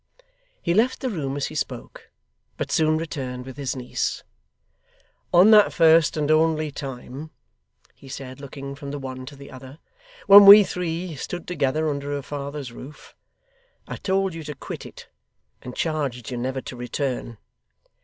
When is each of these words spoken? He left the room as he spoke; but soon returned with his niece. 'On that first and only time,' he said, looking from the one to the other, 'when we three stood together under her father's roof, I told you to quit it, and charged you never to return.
He 0.63 0.73
left 0.73 1.01
the 1.01 1.11
room 1.11 1.37
as 1.37 1.45
he 1.45 1.53
spoke; 1.53 2.09
but 2.57 2.71
soon 2.71 2.97
returned 2.97 3.45
with 3.45 3.55
his 3.57 3.75
niece. 3.75 4.23
'On 5.31 5.51
that 5.51 5.71
first 5.73 6.17
and 6.17 6.31
only 6.31 6.71
time,' 6.71 7.29
he 7.93 8.09
said, 8.09 8.41
looking 8.41 8.73
from 8.73 8.89
the 8.89 8.97
one 8.97 9.27
to 9.27 9.35
the 9.35 9.51
other, 9.51 9.77
'when 10.25 10.47
we 10.47 10.63
three 10.63 11.15
stood 11.15 11.47
together 11.47 11.87
under 11.87 12.09
her 12.13 12.23
father's 12.23 12.71
roof, 12.71 13.13
I 13.87 13.95
told 13.97 14.33
you 14.33 14.43
to 14.45 14.55
quit 14.55 14.87
it, 14.87 15.07
and 15.61 15.75
charged 15.75 16.31
you 16.31 16.37
never 16.37 16.61
to 16.61 16.75
return. 16.75 17.37